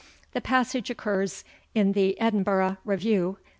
The 0.31 0.41
passage 0.41 0.89
occurs 0.89 1.43
in 1.75 1.91
the 1.91 2.17
EDINBURGH 2.19 2.77
REVIEW, 2.85 3.37
No. 3.37 3.37